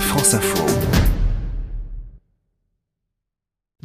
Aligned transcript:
France 0.00 0.34
Info. 0.34 0.95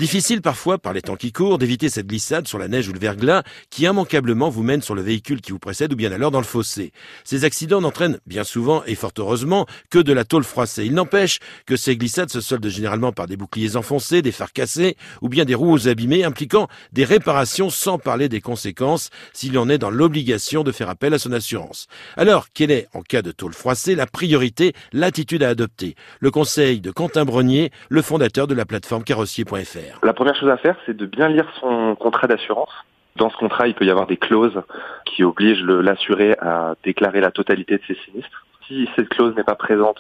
Difficile 0.02 0.42
parfois, 0.42 0.80
par 0.80 0.94
les 0.94 1.04
temps 1.04 1.16
qui 1.16 1.32
courent, 1.32 1.60
d'éviter 1.60 1.88
cette 1.88 2.08
glissade 2.08 2.48
sur 2.48 2.58
la 2.58 2.68
neige 2.68 2.90
ou 2.90 2.92
le 2.92 2.98
verglas 2.98 3.44
qui 3.70 3.84
immanquablement 3.84 4.50
vous 4.50 4.64
mène 4.64 4.82
sur 4.82 4.96
le 4.96 5.04
véhicule 5.04 5.42
qui 5.42 5.52
vous 5.52 5.60
précède 5.60 5.94
ou 5.94 5.96
bien 5.96 6.12
alors 6.12 6.32
dans 6.32 6.40
le 6.40 6.44
fossé. 6.44 6.92
Ces 7.24 7.46
accidents 7.46 7.82
n'entraînent 7.82 8.18
bien 8.26 8.44
souvent 8.44 8.84
et 8.86 8.96
fort 8.96 9.12
heureusement 9.20 9.68
que 9.92 10.00
de 10.00 10.12
la 10.12 10.26
tôle 10.26 10.44
froissée. 10.44 10.88
Il 10.88 10.96
n'empêche 10.96 11.38
que 11.68 11.76
ces 11.76 11.98
glissades 11.98 12.32
se 12.32 12.42
soldent 12.42 12.68
généralement 12.68 13.12
par 13.12 13.28
des 13.28 13.38
boucliers 13.38 13.76
enfoncés, 13.76 14.24
des 14.24 14.32
phares 14.32 14.54
cassés 14.54 14.98
ou 15.22 15.30
bien 15.30 15.46
des 15.46 15.54
roues 15.54 15.88
abîmées 15.88 16.24
impliquant 16.24 16.68
des 16.94 17.06
réparations 17.06 17.70
sans 17.70 18.00
parler 18.00 18.28
des 18.28 18.42
conséquences 18.42 19.12
s'il 19.34 19.56
en 19.60 19.70
est 19.70 19.78
dans 19.78 19.92
l'obligation 19.92 20.64
de 20.64 20.72
faire 20.72 20.90
appel 20.90 21.14
à 21.14 21.20
son 21.20 21.32
assurance. 21.32 21.86
Alors, 22.18 22.48
quelle 22.56 22.72
est, 22.72 22.88
en 22.96 23.04
cas 23.04 23.22
de 23.22 23.32
tôle 23.32 23.54
froissée, 23.54 23.94
la 23.94 24.08
priorité, 24.08 24.74
l'attitude 24.94 25.44
à 25.44 25.50
adopter? 25.50 25.94
Le 26.22 26.32
conseil 26.32 26.82
de 26.82 26.90
Quentin 26.90 27.24
Brenier, 27.24 27.70
le 27.90 28.02
fondateur 28.02 28.48
de 28.48 28.56
la 28.56 28.66
plateforme 28.66 29.04
carrossier.fr. 29.04 29.91
La 30.04 30.14
première 30.14 30.36
chose 30.36 30.50
à 30.50 30.58
faire, 30.58 30.76
c'est 30.86 30.96
de 30.96 31.06
bien 31.06 31.28
lire 31.28 31.46
son 31.60 31.96
contrat 31.96 32.28
d'assurance. 32.28 32.72
Dans 33.16 33.30
ce 33.30 33.38
contrat, 33.38 33.68
il 33.68 33.74
peut 33.74 33.86
y 33.86 33.92
avoir 33.92 34.08
des 34.08 34.18
clauses 34.18 34.62
qui 35.06 35.24
obligent 35.24 35.64
l'assuré 35.64 36.36
à 36.40 36.76
déclarer 36.84 37.22
la 37.22 37.32
totalité 37.32 37.78
de 37.78 37.84
ses 37.88 37.96
sinistres. 38.06 38.46
Si 38.68 38.90
cette 38.96 39.10
clause 39.10 39.36
n'est 39.36 39.44
pas 39.44 39.56
présente, 39.56 40.00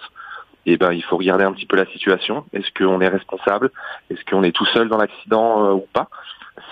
eh 0.66 0.77
ben, 0.77 0.94
il 0.94 1.04
faut 1.04 1.18
regarder 1.18 1.44
un 1.44 1.52
petit 1.52 1.66
peu 1.66 1.76
la 1.76 1.85
situation. 1.88 2.46
Est-ce 2.54 2.72
qu'on 2.77 3.02
est 3.02 3.08
responsable? 3.08 3.72
Est-ce 4.09 4.23
qu'on 4.26 4.44
est 4.44 4.55
tout 4.55 4.66
seul 4.68 4.88
dans 4.88 4.98
l'accident 4.98 5.66
euh, 5.66 5.73
ou 5.73 5.88
pas? 5.94 6.08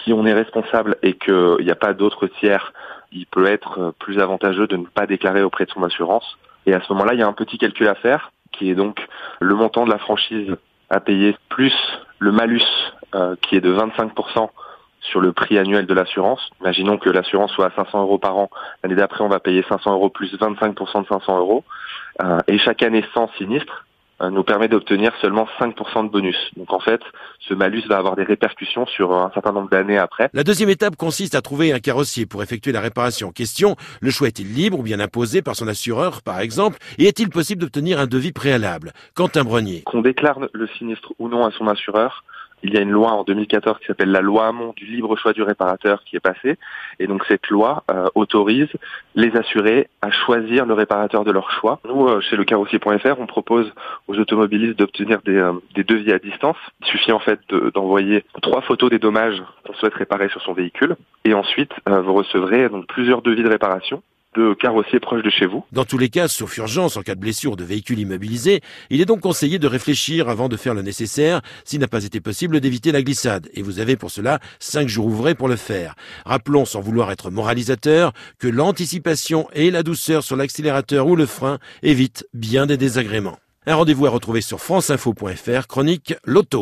Si 0.03 0.13
on 0.13 0.25
est 0.25 0.33
responsable 0.33 0.97
et 1.01 1.13
qu'il 1.13 1.57
n'y 1.61 1.71
a 1.71 1.75
pas 1.75 1.93
d'autres 1.93 2.27
tiers, 2.27 2.73
il 3.11 3.25
peut 3.25 3.47
être 3.47 3.93
plus 3.99 4.19
avantageux 4.19 4.67
de 4.67 4.77
ne 4.77 4.85
pas 4.85 5.07
déclarer 5.07 5.41
auprès 5.41 5.65
de 5.65 5.71
son 5.71 5.83
assurance. 5.83 6.37
Et 6.65 6.73
à 6.73 6.81
ce 6.81 6.93
moment-là, 6.93 7.13
il 7.13 7.19
y 7.19 7.23
a 7.23 7.27
un 7.27 7.33
petit 7.33 7.57
calcul 7.57 7.87
à 7.87 7.95
faire, 7.95 8.31
qui 8.51 8.69
est 8.69 8.75
donc 8.75 9.05
le 9.39 9.55
montant 9.55 9.85
de 9.85 9.89
la 9.89 9.97
franchise 9.97 10.55
à 10.89 10.99
payer 10.99 11.35
plus 11.49 11.73
le 12.19 12.31
malus 12.31 12.63
euh, 13.15 13.35
qui 13.41 13.55
est 13.55 13.61
de 13.61 13.73
25% 13.73 14.49
sur 15.01 15.21
le 15.21 15.31
prix 15.31 15.57
annuel 15.57 15.85
de 15.85 15.93
l'assurance. 15.93 16.49
Imaginons 16.61 16.97
que 16.97 17.09
l'assurance 17.09 17.51
soit 17.51 17.67
à 17.67 17.71
500 17.75 18.01
euros 18.01 18.17
par 18.17 18.37
an. 18.37 18.49
L'année 18.83 18.95
d'après, 18.95 19.23
on 19.23 19.29
va 19.29 19.39
payer 19.39 19.63
500 19.67 19.93
euros 19.93 20.09
plus 20.09 20.33
25% 20.33 21.03
de 21.03 21.07
500 21.07 21.37
euros. 21.37 21.63
Euh, 22.21 22.39
et 22.47 22.57
chaque 22.57 22.83
année 22.83 23.05
sans 23.13 23.29
sinistre, 23.37 23.85
nous 24.31 24.43
permet 24.43 24.67
d'obtenir 24.67 25.13
seulement 25.21 25.47
5% 25.59 26.05
de 26.05 26.09
bonus. 26.09 26.37
Donc 26.57 26.73
en 26.73 26.79
fait, 26.79 27.01
ce 27.47 27.53
malus 27.53 27.83
va 27.87 27.97
avoir 27.97 28.15
des 28.15 28.23
répercussions 28.23 28.85
sur 28.85 29.13
un 29.13 29.31
certain 29.33 29.51
nombre 29.51 29.69
d'années 29.69 29.97
après. 29.97 30.29
La 30.33 30.43
deuxième 30.43 30.69
étape 30.69 30.95
consiste 30.95 31.35
à 31.35 31.41
trouver 31.41 31.71
un 31.71 31.79
carrossier 31.79 32.25
pour 32.25 32.43
effectuer 32.43 32.71
la 32.71 32.81
réparation. 32.81 33.31
Question, 33.31 33.75
le 34.01 34.11
choix 34.11 34.27
est-il 34.27 34.53
libre 34.53 34.79
ou 34.79 34.83
bien 34.83 34.99
imposé 34.99 35.41
par 35.41 35.55
son 35.55 35.67
assureur 35.67 36.21
par 36.21 36.39
exemple? 36.39 36.77
Et 36.97 37.05
est-il 37.05 37.29
possible 37.29 37.61
d'obtenir 37.61 37.99
un 37.99 38.07
devis 38.07 38.31
préalable? 38.31 38.91
Quentin 39.15 39.43
Brenier. 39.43 39.83
Qu'on 39.85 40.01
déclare 40.01 40.39
le 40.51 40.67
sinistre 40.77 41.13
ou 41.19 41.29
non 41.29 41.45
à 41.45 41.51
son 41.51 41.67
assureur, 41.67 42.23
il 42.63 42.73
y 42.73 42.77
a 42.77 42.81
une 42.81 42.91
loi 42.91 43.11
en 43.11 43.23
2014 43.23 43.79
qui 43.79 43.85
s'appelle 43.85 44.11
la 44.11 44.21
loi 44.21 44.47
Hamon 44.47 44.73
du 44.75 44.85
libre 44.85 45.15
choix 45.17 45.33
du 45.33 45.43
réparateur 45.43 46.03
qui 46.03 46.15
est 46.15 46.19
passée. 46.19 46.57
Et 46.99 47.07
donc 47.07 47.23
cette 47.27 47.47
loi 47.49 47.83
euh, 47.91 48.07
autorise 48.15 48.67
les 49.15 49.35
assurés 49.35 49.87
à 50.01 50.11
choisir 50.11 50.65
le 50.65 50.73
réparateur 50.73 51.23
de 51.23 51.31
leur 51.31 51.51
choix. 51.51 51.79
Nous, 51.87 52.07
euh, 52.07 52.21
chez 52.21 52.35
le 52.35 52.43
carrossier.fr, 52.43 53.19
on 53.19 53.27
propose 53.27 53.71
aux 54.07 54.17
automobilistes 54.17 54.77
d'obtenir 54.77 55.21
des, 55.23 55.37
euh, 55.37 55.53
des, 55.75 55.83
devis 55.83 56.11
à 56.11 56.19
distance. 56.19 56.57
Il 56.81 56.87
suffit 56.87 57.11
en 57.11 57.19
fait 57.19 57.39
d'envoyer 57.73 58.23
trois 58.41 58.61
photos 58.61 58.89
des 58.89 58.99
dommages 58.99 59.41
qu'on 59.65 59.73
souhaite 59.73 59.93
réparer 59.93 60.29
sur 60.29 60.41
son 60.41 60.53
véhicule. 60.53 60.95
Et 61.25 61.33
ensuite, 61.33 61.71
vous 61.85 62.13
recevrez 62.13 62.69
donc 62.69 62.87
plusieurs 62.87 63.21
devis 63.21 63.43
de 63.43 63.49
réparation 63.49 64.01
de 64.35 64.53
carrossier 64.53 64.99
proche 64.99 65.23
de 65.23 65.29
chez 65.29 65.45
vous. 65.45 65.63
Dans 65.71 65.85
tous 65.85 65.97
les 65.97 66.09
cas, 66.09 66.27
sauf 66.27 66.57
urgence 66.57 66.97
en 66.97 67.01
cas 67.01 67.15
de 67.15 67.19
blessure 67.19 67.55
de 67.55 67.63
véhicule 67.63 67.99
immobilisé, 67.99 68.61
il 68.89 69.01
est 69.01 69.05
donc 69.05 69.21
conseillé 69.21 69.59
de 69.59 69.67
réfléchir 69.67 70.29
avant 70.29 70.49
de 70.49 70.57
faire 70.57 70.73
le 70.73 70.81
nécessaire 70.81 71.41
s'il 71.63 71.79
n'a 71.79 71.87
pas 71.87 72.03
été 72.03 72.21
possible 72.21 72.59
d'éviter 72.59 72.91
la 72.91 73.01
glissade. 73.01 73.49
Et 73.53 73.61
vous 73.61 73.79
avez 73.79 73.95
pour 73.95 74.11
cela 74.11 74.39
cinq 74.59 74.87
jours 74.87 75.07
ouvrés 75.07 75.35
pour 75.35 75.47
le 75.47 75.55
faire. 75.55 75.95
Rappelons, 76.25 76.65
sans 76.65 76.81
vouloir 76.81 77.11
être 77.11 77.31
moralisateur, 77.31 78.13
que 78.37 78.47
l'anticipation 78.47 79.47
et 79.53 79.71
la 79.71 79.83
douceur 79.83 80.23
sur 80.23 80.35
l'accélérateur 80.35 81.07
ou 81.07 81.15
le 81.15 81.25
frein 81.25 81.57
évitent 81.83 82.27
bien 82.33 82.65
des 82.65 82.77
désagréments. 82.77 83.39
Un 83.65 83.75
rendez-vous 83.75 84.05
à 84.05 84.09
retrouver 84.09 84.41
sur 84.41 84.61
franceinfo.fr, 84.61 85.67
chronique 85.67 86.15
Loto. 86.25 86.57